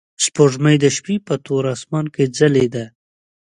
[0.23, 2.85] سپوږمۍ د شپې په تور اسمان کې ځلېده.